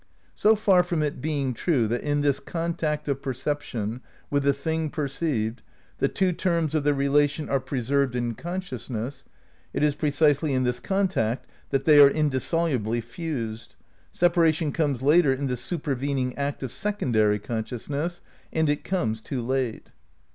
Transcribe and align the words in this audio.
So 0.33 0.55
far 0.55 0.81
from 0.81 1.03
it 1.03 1.21
being 1.21 1.53
true 1.53 1.87
that 1.87 2.01
in 2.01 2.21
this 2.21 2.39
contact 2.39 3.07
of 3.07 3.21
per 3.21 3.33
ception 3.35 4.01
with 4.31 4.41
the 4.41 4.51
thing 4.51 4.89
perceived 4.89 5.61
the 5.99 6.07
two 6.07 6.31
terms 6.31 6.73
of 6.73 6.83
the 6.83 6.95
relation 6.95 7.47
are 7.49 7.59
preserved 7.59 8.15
in 8.15 8.33
consciousness, 8.33 9.25
it 9.75 9.83
is 9.83 9.93
precisely 9.93 10.53
in 10.53 10.63
this 10.63 10.79
contact 10.79 11.45
that 11.69 11.85
they 11.85 11.99
are 11.99 12.09
indissolubly 12.09 12.99
fused. 12.99 13.75
Sepa 14.11 14.37
ration 14.37 14.71
comes 14.71 15.03
later 15.03 15.31
in 15.33 15.45
the 15.45 15.55
supervening 15.55 16.35
act 16.35 16.63
of 16.63 16.71
secondary 16.71 17.37
consciousness; 17.37 18.21
and 18.51 18.71
it 18.71 18.83
comes 18.83 19.21
too 19.21 19.45
late. 19.45 19.89